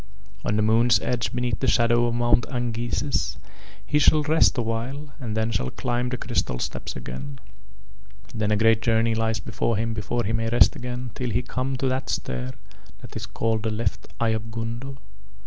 On 0.43 0.55
the 0.55 0.63
moon's 0.63 0.99
edge 1.01 1.31
beneath 1.31 1.59
the 1.59 1.67
shadow 1.67 2.07
of 2.07 2.15
Mount 2.15 2.47
Angises 2.49 3.37
he 3.85 3.99
shall 3.99 4.23
rest 4.23 4.57
awhile 4.57 5.13
and 5.19 5.37
then 5.37 5.51
shall 5.51 5.69
climb 5.69 6.09
the 6.09 6.17
crystal 6.17 6.57
steps 6.57 6.95
again. 6.95 7.37
Then 8.33 8.49
a 8.49 8.57
great 8.57 8.81
journey 8.81 9.13
lies 9.13 9.39
before 9.39 9.77
him 9.77 9.93
before 9.93 10.23
he 10.23 10.33
may 10.33 10.49
rest 10.49 10.75
again 10.75 11.11
till 11.13 11.29
he 11.29 11.43
come 11.43 11.75
to 11.77 11.87
that 11.89 12.09
star 12.09 12.53
that 13.01 13.15
is 13.15 13.27
called 13.27 13.61
the 13.61 13.69
left 13.69 14.07
eye 14.19 14.29
of 14.29 14.49
Gundo. 14.49 14.97